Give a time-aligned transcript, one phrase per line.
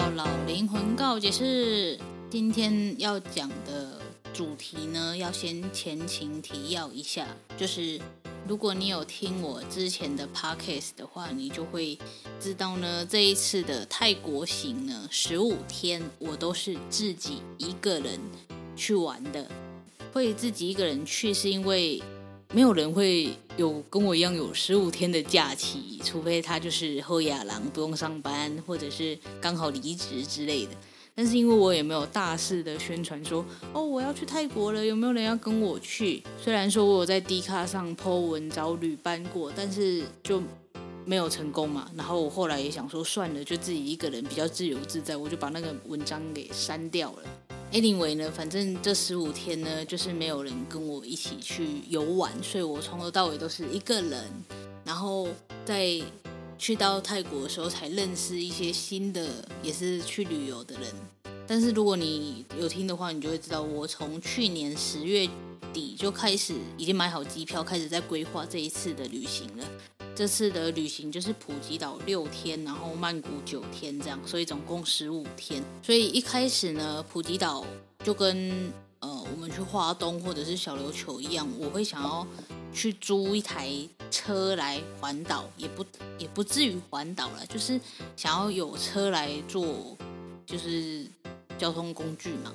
[0.00, 1.96] 老灵魂告解室
[2.28, 4.00] 今天要讲的
[4.32, 8.00] 主题呢，要先前情提要一下，就是
[8.48, 11.96] 如果你有听我之前的 podcast 的话，你就会
[12.40, 18.18] 知道呢，这一次的泰国行呢，十五天我都是自己一个人
[18.74, 19.48] 去玩的。
[20.12, 22.02] 会自己一个人去，是因为
[22.52, 30.72] 没有人会有跟我一样有十五天的假期，除非他就是后亚郎不用上班，或者是刚好离职之类的。
[31.16, 36.22] 但是因为我也没有大肆的宣传说，哦，我要去泰国了，有没有人要跟我去？
[36.42, 40.42] 虽然说我有在 D 卡上 po 文找旅伴过，但是就
[41.04, 41.88] 没有成功嘛。
[41.96, 47.22] 然后我后来也想说，算了，就自己一个人比较自由自在，我就把那个文章给删掉了。
[47.74, 54.30] Anyway 呢，反正这十五天呢，就是没有人跟我一起去游玩，所以我从头到尾都是一个人。
[54.84, 55.26] 然后
[55.64, 56.00] 在
[56.56, 59.28] 去到泰国的时候，才认识一些新的，
[59.60, 60.88] 也是去旅游的人。
[61.48, 65.28] 但是如果你有听的话，你就会知道，我从去年十月
[65.72, 69.64] 底就开始，已经买好机票，开始在规划这一次的旅行了。
[70.14, 75.62] 这次的旅行就是普吉岛六天，然后曼谷九天这样，所以总共十五天。
[75.82, 77.64] 所以一开始呢，普吉岛
[78.04, 82.26] 就跟呃我们去花东或者是小琉球一样，我会想要。
[82.76, 83.70] 去租一台
[84.10, 85.86] 车来环岛，也不
[86.18, 87.80] 也不至于环岛了，就是
[88.16, 89.96] 想要有车来做，
[90.44, 91.06] 就是
[91.56, 92.52] 交通工具嘛。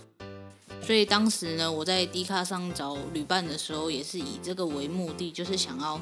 [0.84, 5.98] 所以当时呢，我在 D 卡上找旅伴的时候，也是以这个为目的，就是想要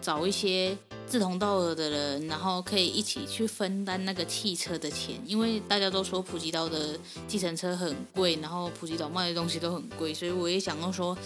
[0.00, 0.76] 找一些
[1.08, 11.16] 志同道合的人，然后可以一起去分担那个汽车的钱，因为大家都说普吉岛的计程车很贵，然后普吉岛卖的东西都很贵，所以我也想要说。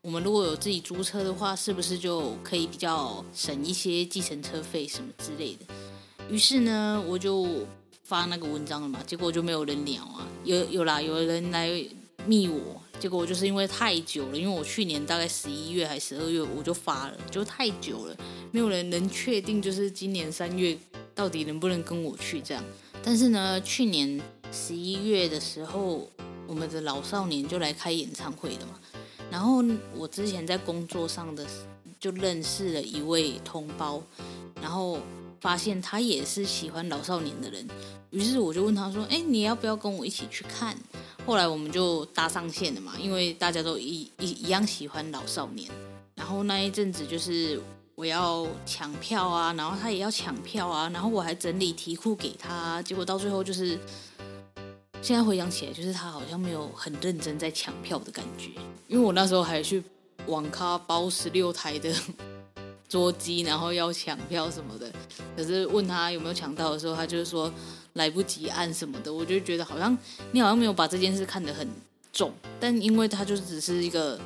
[0.00, 5.66] 我们如果有自己租车的话，是不是就可以比较省一些计程车费什么之类的？
[6.30, 7.66] 于是呢，我就
[8.04, 10.24] 发那个文章了嘛，结果就没有人鸟啊。
[10.44, 11.68] 有有啦，有人来
[12.24, 18.16] 密我，结果就是因为太久了，因为我去年大概十一月还十二月我就发了，就太久了，
[18.50, 20.76] 没有人能确定就是今年三月
[21.14, 22.62] 到底能不能跟我去这样。
[23.02, 24.20] 但是呢，去年
[24.50, 26.10] 十一月的时候，
[26.46, 28.80] 我们的老少年就来开演唱会了嘛。
[29.30, 29.62] 然后
[29.94, 31.46] 我之前在工作上的
[32.00, 34.02] 就认识了一位同胞，
[34.60, 34.98] 然后
[35.40, 37.68] 发现他也是喜欢老少年的人，
[38.10, 40.76] 于是我就问他说：“哎，你要不要跟我一起去看？”
[41.28, 45.70] 后来我们就搭上线了嘛，因为大家都一一一样喜欢老少年。
[46.14, 47.60] 然后那一阵子就是
[47.94, 53.78] 我要抢票啊，然后他也要抢票啊，然后我还整理题库给他，结果到最后就是。
[55.00, 58.50] 现在回想起来，就是他好像没有很认真在抢票的感觉，
[58.88, 59.80] 因为我那时候还去
[60.26, 61.94] 网咖包十六台的
[62.88, 64.90] 桌机，然后要抢票什么的。
[65.36, 67.52] 可是问他有没有抢到的时候，他就是说
[67.98, 69.12] 来不及按什么的。
[69.12, 69.94] 我就觉得好像
[70.32, 71.68] 你好像没有把这件事看得很
[72.10, 74.18] 重，但因为他就只是一个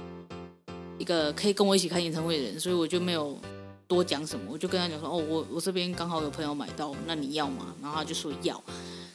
[0.97, 3.37] 一个可以跟我一起看演唱会的人，所以我就没有
[3.89, 4.45] 多讲什么。
[4.49, 8.63] 我就跟他讲说：“哦，我我这边刚好有朋友买到，那你要吗？”然后他就说要。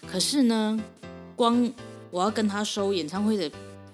[0.05, 0.77] 可是呢。
[1.37, 1.71] 光
[2.09, 3.47] 我要跟他收演唱会的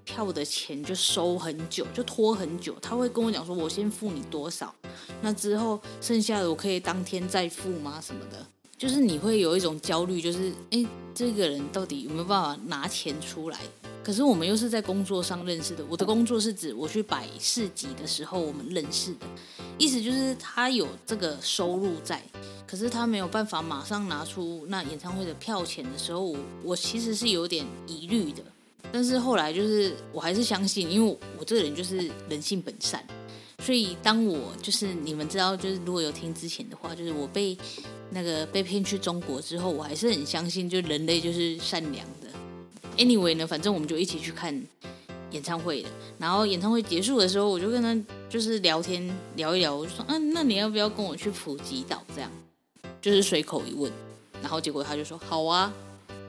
[0.06, 2.74] 票的钱就收很久，就拖很久。
[2.82, 4.74] 他会跟我讲说：“我先付你多少，
[5.22, 8.00] 那之后剩下的我可以当天再付吗？
[8.00, 8.48] 什么的。”
[8.84, 10.86] 就是你会有一种焦虑，就是诶，
[11.16, 13.58] 这个人到底有没有办法拿钱出来？
[14.04, 15.86] 可是我们又是在工作上认识的。
[15.88, 19.20] 我的工作是指我去摆市集的时候我们认识的，
[19.78, 22.22] 意思就是他有这个收入在，
[22.68, 28.44] 可是他没有办法马上拿出那演唱会的票钱的时候，我我其实是有点疑虑的。
[28.92, 33.02] 但是后来就是我还是相信，因为我，我这个人就是人性本善，
[33.60, 37.58] 所以当我就是你们知道，就是如果有听之前的话，就是我被
[38.14, 42.30] 那个被骗去中国之后，我还是很相信，就人类就是善良的。
[42.98, 44.54] Anyway 呢，反正我们就一起去看
[45.32, 45.90] 演唱会了。
[46.20, 47.98] 然后演唱会结束的时候，我就跟他
[48.30, 52.04] 就是聊天聊一聊，我就说，嗯、那你要不要跟我去普吉岛？
[52.16, 52.32] 这样
[53.02, 53.92] 就是随口一问，
[54.42, 55.74] 然后结果他就说好啊。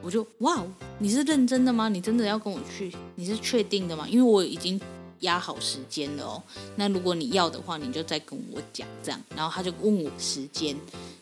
[0.01, 0.63] 我就哇，
[0.99, 1.89] 你是认真的吗？
[1.89, 2.91] 你真的要跟我去？
[3.15, 4.07] 你是确定的吗？
[4.07, 4.79] 因为我已经
[5.21, 6.43] 压好时间了哦。
[6.75, 9.19] 那如果你要的话，你就再跟我讲这样。
[9.35, 10.75] 然后他就问我时间，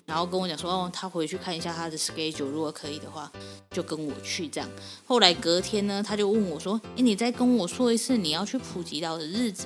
[0.06, 3.32] 然后跟我讲说哦，他回去看一下他的 schedule，如果可以的话，
[3.72, 4.70] 就跟我去这样。
[5.06, 9.66] 后来隔天呢，他就问我说：“诶，你再跟我说一次你要去普吉岛的日子。”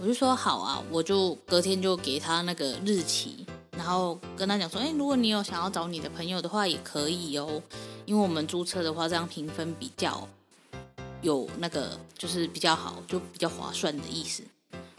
[0.00, 3.46] 我就说好啊，我就隔天就给他那个日期，
[3.76, 7.62] 然后跟他讲说：“诶，如果你有想要找你的朋友的话，也可以哦。”
[8.04, 10.28] 因为我们租车的话，这样评分比较
[11.20, 14.42] 有那个，就是比较好，就比较划算的意思。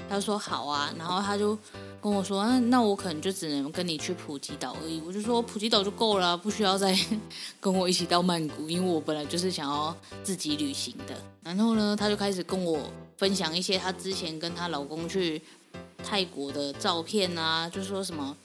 [0.10, 1.58] 他说好啊，然后他就
[2.02, 5.02] 跟我说，那那我可能就只能跟你去普吉岛而已。
[5.06, 6.98] 我就说普吉岛就够了，不需要再
[7.60, 11.16] 跟我一起到曼谷，因为我本来就是想要自己旅行的。
[11.42, 12.80] 然后呢，他就开始跟我
[13.18, 15.42] 分享一些他之前跟她老公去
[16.04, 18.36] 泰国的照片啊，就说什么。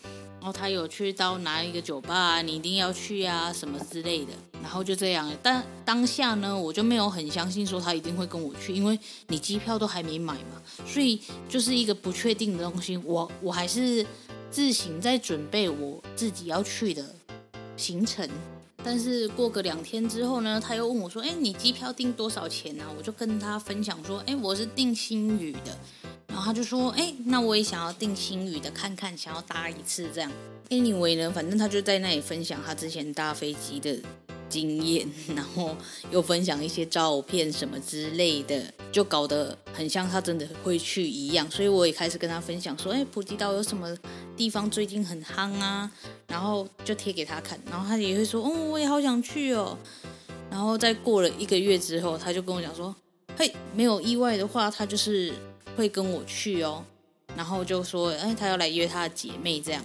[0.40, 4.32] 然后他有去到哪一个酒吧，你一定要去啊，什么之类的。
[4.62, 8.98] 然后就这样，但当下呢，我就没有很相信说他一定会跟我去，因为
[9.28, 12.96] 你机票都还没买嘛，所以就是一个不确定的东西。
[12.98, 14.04] 我我还是
[14.50, 17.04] 自行在准备我自己要去的
[17.76, 18.28] 行程。
[18.84, 25.76] 但是过个两天之后呢，他又问我说：“哎，你机票订多少钱啊？”我就跟他分享说：“哎，我是订新宇的。”
[26.28, 30.30] 然后他就说：“哎，那我也想要订星宇的，看看，想要搭一次这样。
[30.68, 33.98] ”Anyway 呢，反正他就在那里分享他之前搭飞机的
[34.50, 35.74] 经验，然后
[36.10, 41.50] 又分享一些照片什么之类的，就搞得很像他真的会去一样。
[41.50, 43.96] 所以我也开始跟他分享说：“哎，普吉岛有什么
[44.36, 45.90] 地方最近很夯啊？”
[46.28, 49.76] 然后就贴给他看，然后他也会说：“哦，我也好想去哦。”
[50.50, 52.94] 然后再过了一个月之后，他就跟我讲说
[53.36, 55.32] ：“嘿，没有意外的话，他就是。”
[55.78, 56.84] 会跟我去哦，
[57.36, 59.80] 然后就说，哎，他要来约他的姐妹这样，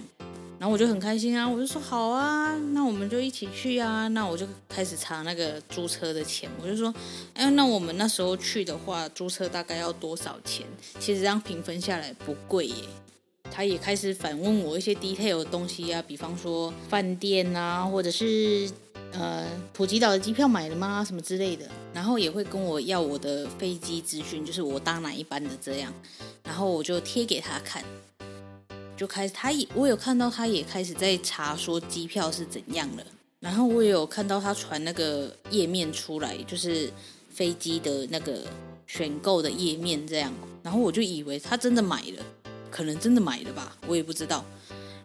[0.58, 6.92] 然后我就很开心啊，我就说好啊，那我们就一起去啊，那我就开始查那个租车的钱，我就说，
[7.34, 10.66] 哎，那我们那时候去的话，租车大概要多少钱？
[10.98, 12.74] 其实这样平分下来不贵耶。
[13.52, 18.68] 他也开始反问我一些 detail 的东西啊，比方说饭店啊，或者是。
[19.16, 21.04] 呃，普吉岛的机票买了吗？
[21.04, 25.94] 什么之类的，然后也会跟我要我的飞机资讯，就是我搭哪一班的这样，
[26.42, 27.84] 然后我就贴给他看，
[28.96, 33.06] 就开始他也我有看到他也开始在查说机票是怎样了，
[33.38, 36.92] 然后我也有看到他传那个页面出来，就是
[37.30, 38.40] 飞机的那个
[38.88, 42.24] 选购的页面这样，然后我就以为他真的买了，
[42.68, 44.44] 可能真的买了吧，我也不知道。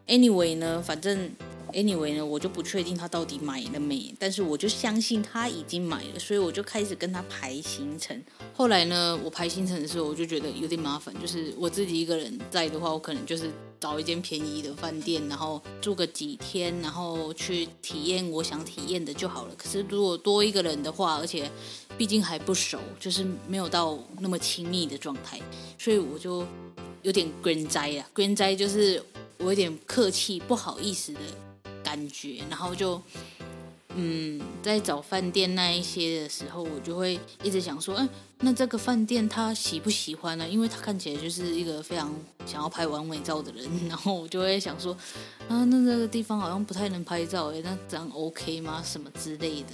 [0.07, 1.29] Anyway 呢，反正。
[1.73, 8.19] Anyway 呢，我就不确定他到底买了没，但是我就相信他已经买了，所以我就开始跟他排行程。
[8.53, 19.53] 后来呢，我排行程的时候，我就觉得有点麻烦，就是我自己一个人在的话，我可能就是找一间便宜的饭店，然后住个几天，然后去体验我想体验的就好了。
[19.55, 21.49] 可是如果多一个人的话，而且
[21.97, 25.39] 毕竟还不熟，就是没有到那么亲密的状态，
[25.77, 26.45] 所以我就
[27.03, 29.01] 有点关在啊，关在就是
[29.37, 31.19] 我有点客气，不好意思的。
[31.89, 33.01] 感觉，然后就，
[33.95, 38.07] 嗯，在找饭店那一些的时候，我就会一直想说，哎，
[38.41, 40.47] 那这个饭店他喜不喜欢呢？
[40.47, 42.13] 因为他看起来就是一个非常
[42.45, 44.95] 想要拍完美照的人，然后我就会想说，
[45.47, 48.83] 啊，那这个地方好像不太能拍照，哎，那这样 OK 吗？
[48.85, 49.69] 什么之类的？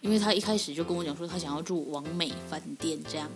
[0.00, 3.30] 因为他一开始就跟我讲说，他想要住完美饭店这样，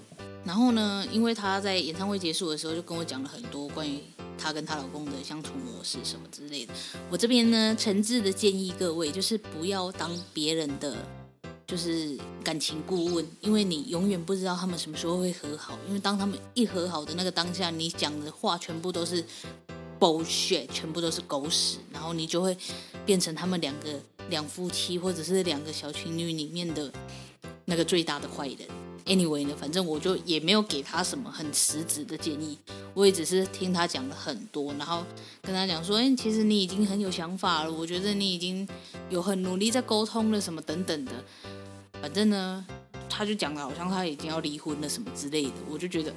[0.44, 4.00] 然后呢，因为他在演唱会结束的时候就跟我讲了很多关于。
[4.38, 6.72] 她跟她老公的相处模式什么之类的，
[7.10, 10.96] 我这边呢，诚挚的建议各位，就是不要当别人的
[11.66, 15.78] 就是感情顾问，因为你永远不知道他们什么时候会和好。
[15.86, 19.22] 因为当他们一和好的那个当下，你讲的话全部都是
[20.00, 22.56] bullshit，全部都是狗屎，然后你就会
[23.04, 26.90] 变成他们两个两夫妻或者是两个小情侣里面的
[27.66, 28.87] 那个最大的坏人。
[29.08, 32.58] Anyway 呢，反正我就也没有给他什么很实质的建议。
[32.92, 35.02] 我也只是听他讲了很多，然后
[35.40, 38.68] 跟他讲说：“哎，其实你已经很有想法了，我觉得你已经
[39.08, 41.12] 有很努力在沟通了，什么等等的。
[42.02, 42.66] 反正呢，
[43.08, 46.12] 他就讲的好像他已经要离婚了什么之类的，我就觉得，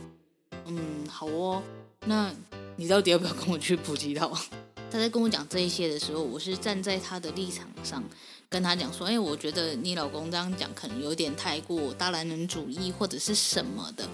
[0.66, 1.64] 嗯，好哦，
[2.06, 2.30] 那
[2.76, 4.32] 你到底要不要跟我去普吉岛？
[4.92, 8.04] 他在跟我讲这一些的时候，我是站在他的立场上
[8.52, 14.06] 跟他讲说，哎，我觉得你老公这样讲可能有点太过大男人主义或者是什么的，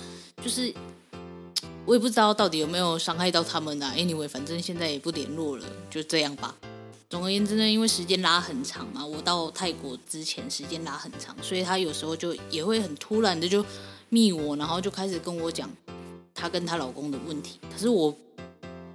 [0.44, 0.72] 就是
[1.88, 3.92] 我也不知道到底有没有伤害到他们啊。
[3.98, 6.56] Anyway，反正现在也不联络了，就这样吧。
[7.10, 13.66] 总而言之呢，因为时间拉很长嘛，我到泰国之前时间拉很长，所以他有时候就也会很突然的就
[14.10, 15.68] 密我，然后就开始跟我讲
[16.36, 17.60] 她跟她老公的问题。
[17.74, 18.16] 可是我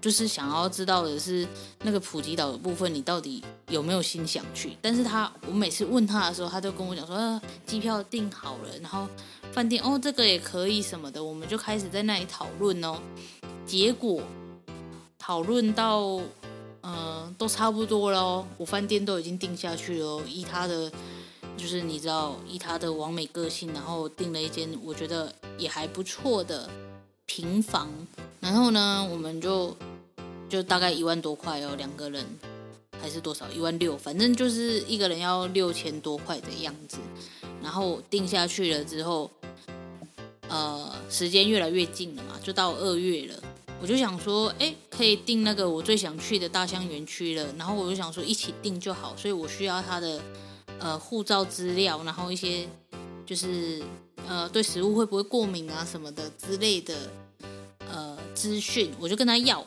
[0.03, 1.49] 就是想要知道的是
[1.83, 4.77] 那个普吉岛的部分，你到底有没有心想去？
[4.83, 9.09] 但是他我每次问他的时候，他都跟我讲说，啊，机票订好了，然后
[9.53, 12.99] 饭店哦这个也可以什么的，我们就开始在那里讨论哦。
[13.65, 14.21] 结果
[15.19, 16.21] 讨论到。
[16.85, 20.21] 嗯、呃，都差不多了，我饭店都已经定下去了。
[20.27, 20.91] 依他的，
[21.57, 26.69] 就是你知道，以他的完美个性，然后订了一间我觉得也还不错的
[27.25, 27.89] 平房。
[28.41, 29.77] 然后呢，我们就
[30.53, 32.23] 就大概一万多块哦，两个人
[33.01, 33.51] 还是多少？
[33.51, 36.99] 一万六，反正就是一个人要六千多块的样子。
[37.63, 39.31] 然后定下去了之后，
[40.51, 43.43] 呃，时间越来越近了嘛，就到二月了。
[43.81, 47.49] 我就想说，哎，可以订那个我最想去的大象园区了。
[47.57, 49.17] 然后我就想说，一起订就好。
[49.17, 50.21] 所以我需要他的
[50.79, 52.69] 呃护照资料，然后一些
[53.25, 53.83] 就是
[54.29, 56.95] 呃对食物会不会过敏啊什么的之类的
[57.91, 59.65] 呃资讯，我就跟他要。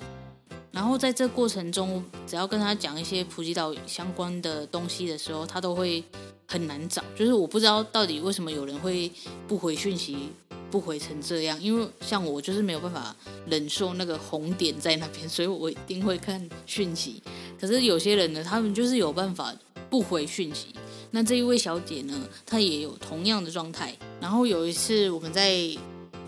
[0.76, 6.04] 然后在这过程中，只要跟他讲一些普吉岛相关的东西的时候，他都会
[6.46, 7.02] 很难找。
[7.16, 9.10] 就是我不知道到底为什么有人会
[9.48, 10.30] 不回讯息。
[10.72, 13.16] 不回成这样，因为像我就是没有办法
[13.46, 17.24] 忍受那个红点在那边， 所以我一定会看讯息。
[17.62, 19.56] 可是有些人呢，他们就是有办法
[19.90, 20.76] 不回讯息。
[21.12, 23.96] 那这一位小姐呢，她也有同样的状态。
[24.20, 25.56] 然后有一次我们在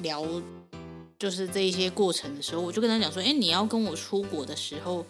[0.01, 0.23] 聊，
[1.19, 5.05] 就是这一些过程的时候，我就跟他讲说：“哎，你要跟我出国的时候，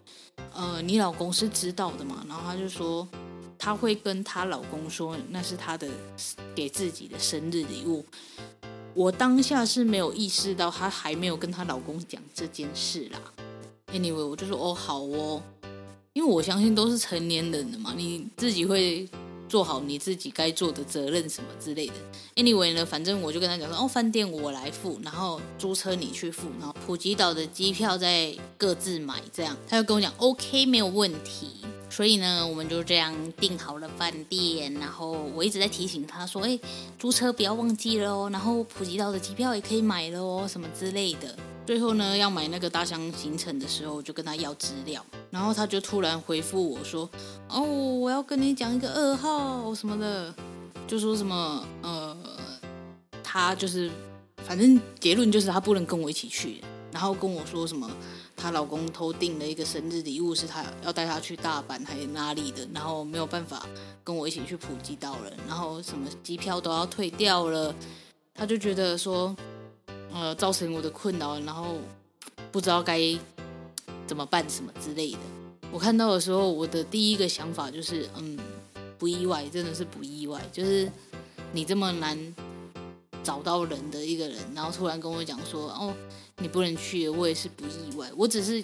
[0.54, 3.08] 呃，你老公是知道的嘛？”然后他就说，
[3.58, 5.88] 她会跟她老公说，那是她的
[6.56, 8.06] 给自己的生日礼物。
[8.94, 13.20] 我当下是没有意识到她还没有跟她老公讲这件事啦。
[13.92, 15.42] Anyway，我就说哦好哦，
[16.14, 19.08] 因为我相信都是成年人的嘛，你自己会
[19.48, 21.94] 做好你自己该做的责任什么之类的。
[22.36, 31.52] Anyway 呢，反正我就跟他讲说哦，饭店我来付，然后租车你去付，然后普吉岛的机票再各自买，这样他就跟我讲 OK 没有问题。
[31.90, 36.60] 所以呢，我们就这样订好了饭店，然后我一直在提醒他说：“哎，
[37.00, 41.34] 租车不要忘记了哦，然后普吉岛的机票也可以买了哦，什么之类的。”
[41.68, 47.10] 最后呢，要买那个大箱行程的时候，我就跟他要资料，然后他就突然回复我说
[47.50, 50.34] ：“哦，我要跟你讲一个噩耗什么的，
[50.88, 52.16] 就说什么呃，
[53.22, 53.92] 他就是
[54.38, 57.92] 反正结论就是他不能跟我一起去，然后跟我说什么。”
[58.40, 63.66] 她老公偷订了一个生日礼物，是她要带她去大阪还是哪里的，然后没有办法
[64.04, 67.74] 跟我一起去普吉岛了，然后什么机票都要退掉了，
[68.36, 69.36] 她就觉得说，
[70.14, 71.78] 呃，造成我的困扰，然后
[72.52, 73.00] 不知道该
[74.06, 75.18] 怎么办什么之类的。
[75.72, 78.38] 我看到的时候，我的第一个想法就是，嗯，
[78.98, 80.92] 不意外，真的是不意外，就是
[81.52, 82.18] 你这么难
[83.24, 85.94] 找到人的一个人，然后突然跟我讲说，哦。
[86.40, 88.08] 你不能去，我也是不意外。
[88.16, 88.64] 我只是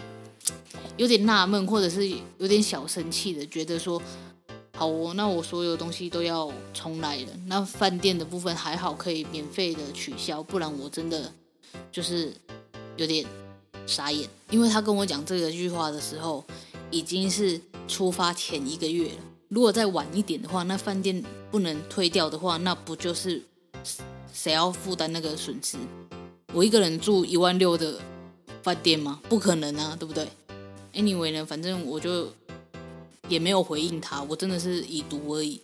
[0.96, 2.08] 有点纳闷，或者是
[2.38, 4.00] 有点小生气的，觉得说，
[4.76, 7.28] 好哦，那我所有东西都要重来了。
[7.46, 11.32] 那饭店的部分还好可以免费的取消，不然我真的
[11.92, 12.34] 就是
[12.98, 13.24] 有点
[13.86, 14.28] 傻眼。
[14.50, 16.44] 因为他跟我讲这个句话的时候，
[16.90, 19.20] 已经是出发前一个月了。
[19.50, 23.44] 如果再晚一点的话，那饭店不能退掉的话，那不就是
[24.34, 25.78] 谁要负担那个损失？
[26.52, 28.00] 我一个人住一万六的
[28.64, 29.22] 饭店吗？
[29.30, 30.28] 不可能啊，对不对
[30.94, 32.32] ？Anyway 呢，反正我就
[33.30, 35.62] 也没有回应他，我真的是已读而已，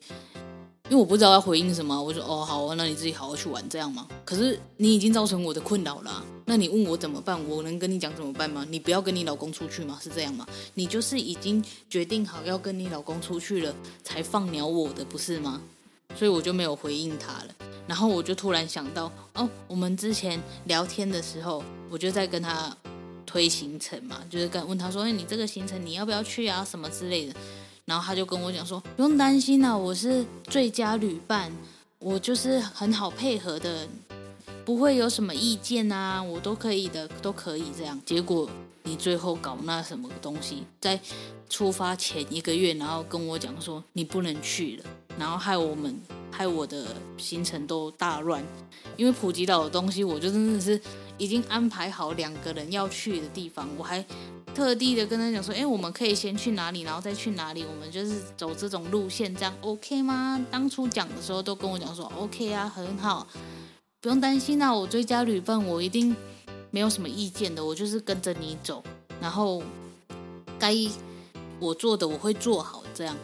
[0.85, 2.01] 因为我不知道要回应什么。
[2.01, 4.07] 我说哦，好，那你自己好好去玩，这样吗？
[4.23, 7.37] 可是你已经造成我的困扰了，那你问我怎么办？
[7.47, 8.65] 我能跟你讲怎么办吗？
[8.69, 9.99] 你不要跟你老公出去吗？
[10.01, 10.47] 是这样吗？
[10.73, 15.61] 你就是已经决定好要跟你老公出去了，才放鸟我的，不是吗？
[16.15, 17.55] 所以我就没有回应他了。
[17.85, 22.75] 然后我就突然想到，哦，我们之前聊天的时候，我就在跟他
[23.29, 27.33] 推行程嘛，就是跟问他说，哎，你这个行程你要不要去啊，什么之类的。
[27.85, 31.51] 然后他就跟我讲说，不用担心啊，我是最佳旅伴，
[31.99, 33.87] 我就是很好配合的，
[34.65, 38.01] 不会有什么意见啊，我都可以的，都可以这样。
[38.03, 38.49] 结果
[38.81, 40.99] 你最后搞那什么东西，在
[41.51, 44.85] 出发前一个月，然后跟我讲说你不能去了，
[45.19, 45.95] 然后害我们。
[46.31, 48.43] 害我的行程都大乱。
[48.97, 50.79] 因为普吉岛的东西，我就真的是
[51.17, 54.05] 已经安排好两个人要去的地方，我还
[54.53, 60.43] 特地的跟他讲说，哎，我们可以先去哪里，然后再去哪里，我们就是走这种路线，这样 OK 吗？
[60.51, 63.25] 当初讲的时候都跟我讲说 OK 啊，很好，
[64.01, 66.15] 不用担心啊，我追加旅伴，我一定
[66.71, 68.83] 没有什么意见的，我就是跟着你走，
[69.21, 69.63] 然后
[70.57, 70.75] 该
[71.59, 73.15] 我做的我会做好这样。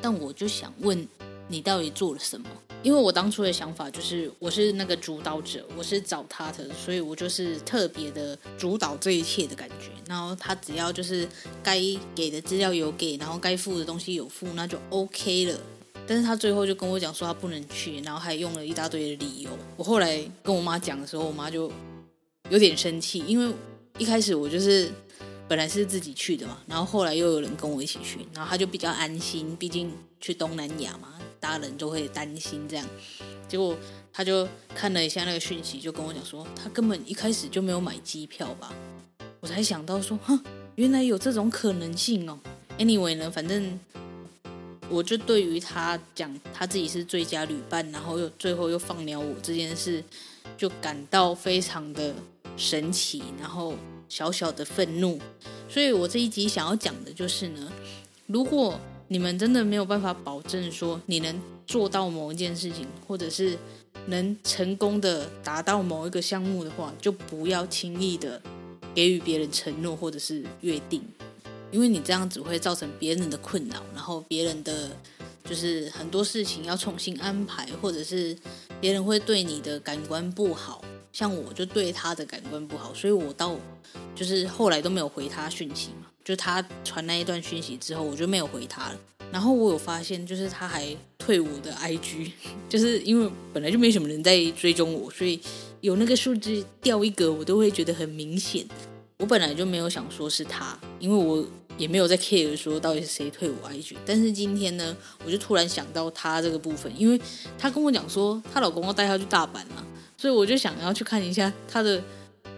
[0.00, 1.08] 但我就想问
[1.48, 2.48] 你到底做了什么？
[2.82, 9.90] 因为我当初的想法就是我是那个主导者，我是找他的，所以我就是特别的主导这一切的感觉。
[10.06, 11.26] 然后他只要就是
[11.62, 11.80] 该
[12.14, 15.58] 给的资料有给，然后该付的东西有付，那就 OK 了。
[16.06, 19.50] 但是他最后就跟我讲说他不能去，然后还用了一大堆的理由。
[19.78, 21.72] 我后来跟我妈讲的时候，我妈就
[22.50, 23.54] 有点生气，因为
[23.96, 24.90] 一开始我就是
[25.48, 31.13] 本来是自己去的嘛，然后后来又有人跟我一起去，然后他就比较安心，毕竟去东南亚嘛。
[31.44, 32.86] 大人就会担心这样，
[33.46, 33.76] 结果
[34.10, 38.72] 他就看了一下那个讯息，就跟我讲说，他根本一开始就没有买机票吧。
[39.40, 40.40] 我才想到说，哼，
[40.76, 42.40] 原来有这种可能性哦。
[42.78, 43.78] Anyway 呢，反正
[44.88, 50.02] 我就对于他讲他自己是最佳旅伴，然后又最后又放鸟我这件事，
[50.56, 52.14] 就感到非常的
[52.56, 53.74] 神奇，然后
[54.08, 55.20] 小小的愤怒。
[55.68, 57.70] 所以我这一集想要讲的就是呢，
[58.26, 58.80] 如果
[59.14, 63.56] 你们真的没有办法保证说你能做到某一件事情，或者是
[64.06, 68.42] 能成功的达到某一个项目的话，就不要轻易的
[68.92, 71.00] 给予别人承诺或者是约定，
[71.70, 74.90] 因为你这样只会造成别人的困扰，然后别人的
[75.44, 78.36] 就是很多事情要重新安排，或者是
[78.80, 80.84] 别人会对你的感官不好。
[81.12, 83.54] 像我就对他的感官不好，所以我到
[84.16, 86.08] 就是后来都没有回他讯息嘛。
[86.24, 88.98] 就他传那一段讯息之后，我就没有回他了。
[89.30, 92.30] 然后我有发现，就是他还退我的 IG，
[92.68, 95.40] 就是因为本来就没什么人在追踪我，所以
[95.80, 98.66] 有那个数字掉一格，我都会觉得很明显。
[99.18, 101.44] 我本来就没有想说是他，因为我
[101.76, 103.96] 也没有在 care 说到底是谁退我 IG。
[104.06, 107.20] 但是今天呢，我就突然想到他这个部分，因为
[107.58, 109.86] 他跟我讲说，她老公要带她去大阪了。
[110.16, 112.02] 所以我就想要去看一下他的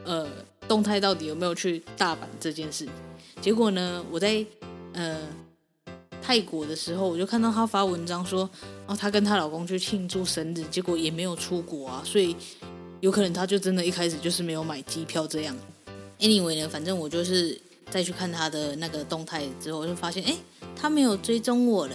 [0.05, 0.29] 呃
[0.69, 2.87] 动态到底有没有去大阪这件事。
[3.47, 4.45] 结果呢，我在
[4.93, 5.21] 呃
[6.21, 8.51] 泰国的时候，我就看到她发文章说，
[8.89, 12.03] 哦，她跟她老公去庆祝生日，结果也没有出国啊。
[12.05, 12.35] 所以
[12.99, 15.57] 有可能她就真的一开始就是没有买机票这样。
[16.19, 17.57] Anyway 呢，反正我就是
[17.89, 20.37] 再去看她的那个动态之后，我就发现，哎，
[20.75, 21.95] 她没有追踪我了。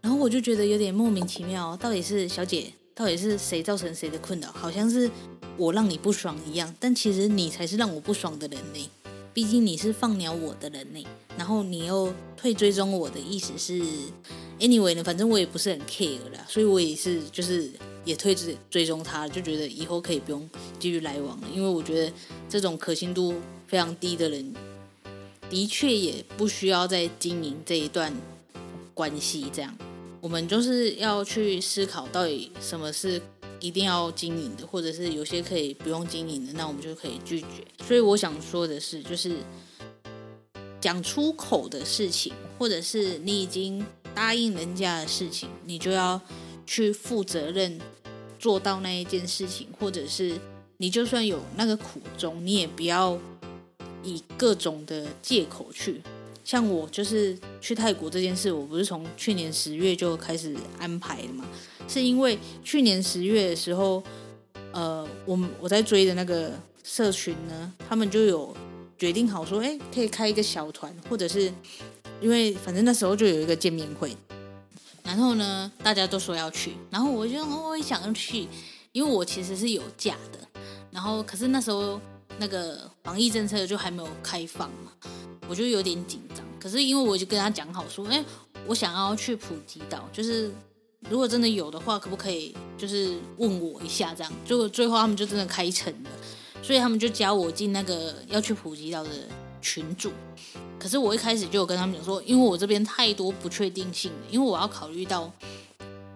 [0.00, 2.72] 然后我就觉得有点莫名其妙，到底是小姐？
[2.94, 4.50] 到底是谁造成谁的困扰？
[4.50, 5.10] 好像是
[5.58, 8.90] 我让你不爽一样，但其实你才是让我不爽的人呢。
[9.34, 11.04] 毕竟你是放鸟我的人呢，
[11.36, 13.82] 然后你又退追踪我的意思是
[14.60, 17.68] ，anyway 呢，反正我也不是很 care 啦，所以我也是就是
[18.04, 22.12] 也退追追踪他，就觉得以后可以不用继续来往了，因为我觉得
[22.48, 23.34] 这种可信度
[23.66, 24.54] 非常低的人，
[25.50, 28.14] 的确也不需要再经营这一段
[28.94, 29.76] 关系这样。
[30.20, 33.20] 我们就是要去思考，到底什么是
[33.64, 37.46] 一定要经营的，或者是有些可以不用经营的，那我们就可以拒绝。
[37.86, 39.38] 所以我想说的是，就是
[40.82, 43.82] 讲出口的事情，或者是你已经
[44.14, 46.20] 答应人家的事情，你就要
[46.66, 47.80] 去负责任，
[48.38, 50.38] 做到那一件事情，或者是
[50.76, 53.18] 你就算有那个苦衷，你也不要
[54.02, 56.02] 以各种的借口去。
[56.44, 61.46] 像我就是去泰国这件事，我不是从去年十月就开始安排的嘛，
[61.88, 64.02] 是因为去年十月的时候，
[64.72, 68.54] 呃，我我在追的那个社群呢，他们就有
[68.98, 71.52] 决定好说，哎，可以开一个小团，或者是
[72.20, 74.16] 因为反正那时候就有一个见面会，
[75.02, 78.46] 然后呢，大家都说要去，然后我就我也想要去，
[78.92, 80.38] 因为我其实是有假的，
[80.90, 82.00] 然后可是那时候
[82.38, 84.92] 那个防疫政策就还没有开放嘛。
[85.46, 88.24] 我就有点紧张，可是因为我就跟他讲好说，哎，
[88.66, 90.50] 我想要去普吉岛，就是
[91.10, 94.32] 如果真的有的话，可不可以就是问我一下这样？
[94.46, 96.10] 结果最后他们就真的开成了，
[96.62, 99.10] 所以他们就加我进那个要去普吉岛的
[99.60, 100.10] 群组。
[100.78, 105.30] 可是我一开始就有跟他们讲说，因为我这边太多不确定性了，因为我要考虑到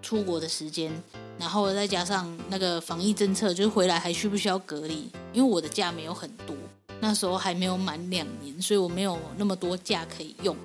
[0.02, 0.90] 出国的时间，
[1.38, 5.08] 然后再加上那个防疫政策，就是回来还需不需要隔离？
[5.32, 6.54] 因为我的假没有很多。
[7.00, 10.56] 那时候还没有满两年，所以我没有那么多假可以用。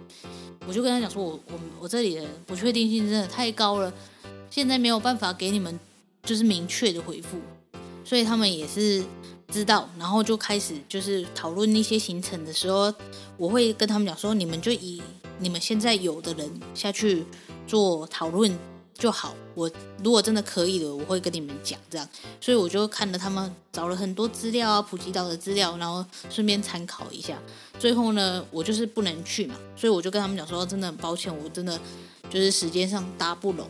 [0.65, 3.93] 我就跟他讲说，我我我这里的不确定性真的太高了，
[4.53, 5.79] 现在没有办法给你们
[6.21, 7.39] 就是明确的回复。
[8.05, 9.03] 所以他们也是
[9.47, 12.93] 知道，然后就开始就是讨论一些行程的时候，
[13.35, 15.01] 我会跟他们讲说，你们就以
[15.39, 17.25] 你们现在有的人下去
[17.65, 18.55] 做讨论，
[18.93, 19.33] 就好。
[19.55, 19.71] 我
[20.03, 22.07] 如果真的可以的，我会跟你们讲这样。
[22.39, 27.41] 所以我就看了他们找了很多资料啊，普吉岛的资料，然后顺便参考一下。
[27.79, 31.79] 最后呢，我就是不能去嘛，所以我就跟他们讲说，真的很抱歉，我真的
[32.29, 33.67] 就是时间上搭不拢。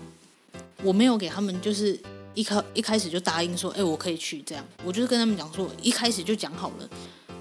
[0.83, 1.99] 我没有给他们就是
[2.33, 4.65] 一开一开始就答应说，哎，我可以去这样。
[4.83, 6.89] 我就是跟他们讲说，一开始就讲好了。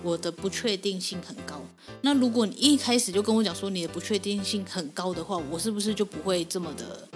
[0.03, 1.61] 我的不确定性很高。
[2.01, 7.09] 那如果你一开始就跟我讲说你的不确定性很高的话，我是不是就不会这么的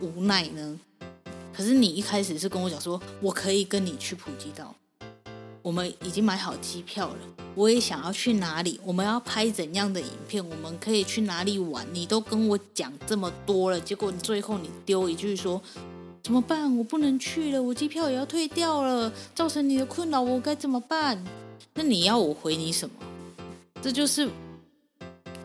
[0.00, 0.78] 无奈呢？
[1.52, 4.72] 可是你一开始是跟我讲说我可以跟你去普吉岛，
[5.62, 7.18] 我们已经买好机票了，
[7.54, 15.60] 我也想要去哪里，我们要拍怎样的影片，我们可以去哪里玩，你都跟我讲这么多了，结果你最后你丢一句说
[16.22, 16.76] 怎么办？
[16.76, 21.22] 我不能去了，我机票也要退掉了，造成你的困扰，我该怎么办？
[21.74, 22.94] 那你要我回你什么？
[23.82, 24.28] 这就是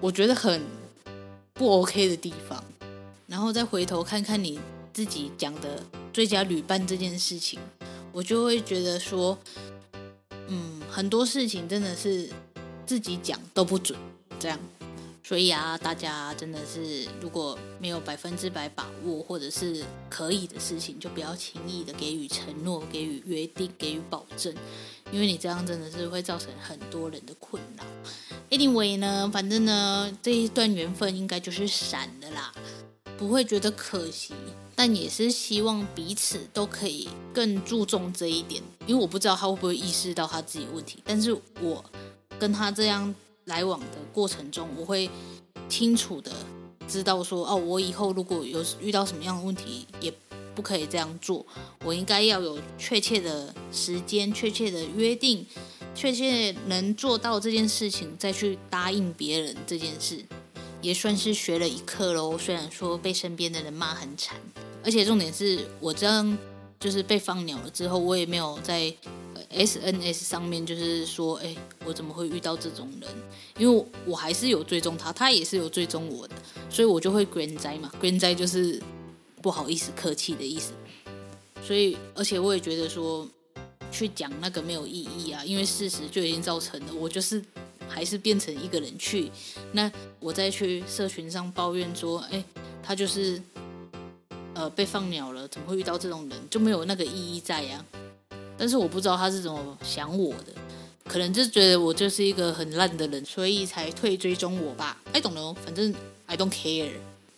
[0.02, 0.62] 我觉得很
[1.54, 2.64] 不 OK 的地方。
[3.28, 4.60] 然后再回头看看你
[4.94, 5.82] 自己讲的
[6.14, 7.60] 最佳旅伴这件事情，
[8.12, 9.38] 我就会觉得说，
[10.96, 12.30] 很多事情真的是
[12.86, 14.00] 自己讲都不准，
[14.40, 14.58] 这样。
[15.22, 24.56] 所以啊，大家真的是如果没有百分之百把握或者是可以的事情，就不要轻易的给予承诺、给予约定、给予保证，
[25.12, 27.84] 因为你这样真的是会造成很多人的困扰。
[28.50, 32.54] Anyway 呢，反正呢，这一段缘分应该就是闪的啦，
[33.18, 34.34] 不会觉得可惜，
[34.76, 41.84] 但也是希望彼此都可以更注重这一点，因为我不知道他会不会意识到他自己问题，但是我
[42.38, 43.14] 跟他这样。
[43.46, 45.08] 来往的过程中，我会
[45.70, 46.32] 清楚的
[46.88, 50.12] 知道说，哦，我以后如果有遇到什么样的问题，也
[50.56, 51.46] 不可以这样做。
[51.84, 55.46] 我应该要有确切的时间、确切的约定、
[55.94, 60.26] 确切能做到这件事情，再去答应别人这件事，
[60.86, 62.38] 也算是学了一课喽。
[62.38, 64.38] 虽然说被身边的人骂很惨，
[64.84, 66.38] 而且重点是我这样
[66.80, 68.94] 就是被放鸟了之后，我也没有在。
[69.52, 73.10] SNS 上面就是说，哎，我怎么会遇到这种人？
[73.58, 76.36] 因为我还是有追踪他，他也是有追踪我的，
[76.70, 78.82] 所以我就会 grand 哉嘛，grand 哉就是
[79.42, 80.74] 不好意思、客气的意思。
[81.66, 83.26] 所以，而且我也觉得说，
[83.90, 87.42] 去讲那个没有意义啊，因为事实就已经造成了，我就是
[87.88, 89.32] 还是变成一个人去，
[89.72, 92.44] 那我再去社群上抱怨说，哎，
[92.84, 93.42] 他就是
[94.54, 96.40] 呃被放鸟了，怎么会遇到这种人？
[96.50, 97.84] 就没有那个意义在呀。
[98.58, 100.54] 但是我不知道他是怎么想我的，
[101.06, 104.98] 可能就觉得我就是一个很烂的人，所以才退追踪我吧。
[105.12, 105.94] I don't know，反正
[106.26, 106.92] I don't care。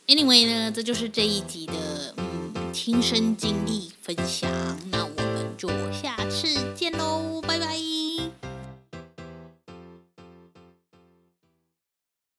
[0.07, 1.73] Anyway 呢，这就是这一集的
[2.17, 4.49] 嗯亲身经历分享，
[4.91, 6.86] 那我们就下次见。